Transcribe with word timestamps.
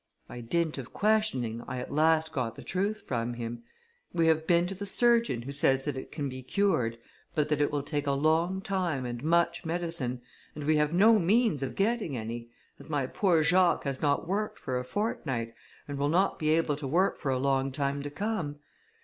By 0.27 0.41
dint 0.41 0.79
of 0.79 0.91
questioning, 0.93 1.61
I 1.67 1.77
at 1.77 1.91
last 1.93 2.33
got 2.33 2.55
the 2.55 2.63
truth 2.63 3.03
from 3.05 3.35
him. 3.35 3.61
We 4.13 4.25
have 4.29 4.47
been 4.47 4.65
to 4.65 4.73
the 4.73 4.87
surgeon, 4.87 5.43
who 5.43 5.51
says 5.51 5.85
that 5.85 5.95
it 5.95 6.11
can 6.11 6.27
be 6.27 6.41
cured, 6.41 6.97
but 7.35 7.49
that 7.49 7.61
it 7.61 7.71
will 7.71 7.83
take 7.83 8.07
a 8.07 8.11
long 8.13 8.61
time, 8.61 9.05
and 9.05 9.23
much 9.23 9.63
medicine, 9.63 10.23
and 10.55 10.63
we 10.63 10.77
have 10.77 10.91
no 10.91 11.19
means 11.19 11.61
of 11.61 11.75
getting 11.75 12.17
any, 12.17 12.49
as 12.79 12.89
my 12.89 13.05
poor 13.05 13.43
Jacques 13.43 13.83
has 13.83 14.01
not 14.01 14.27
worked 14.27 14.57
for 14.57 14.79
a 14.79 14.83
fortnight, 14.83 15.53
and 15.87 15.99
will 15.99 16.09
not 16.09 16.39
be 16.39 16.49
able 16.49 16.75
to 16.77 16.87
work 16.87 17.19
for 17.19 17.29
a 17.29 17.37
long 17.37 17.71
time 17.71 18.01
to 18.01 18.09
come. 18.09 18.55